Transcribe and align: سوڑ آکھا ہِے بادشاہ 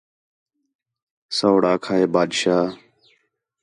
سوڑ 1.37 1.61
آکھا 1.71 1.93
ہِے 1.99 2.05
بادشاہ 2.13 2.63